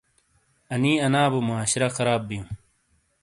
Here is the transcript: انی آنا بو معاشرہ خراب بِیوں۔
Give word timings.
انی 0.73 0.93
آنا 1.05 1.23
بو 1.31 1.39
معاشرہ 1.49 1.89
خراب 1.95 2.21
بِیوں۔ 2.29 2.47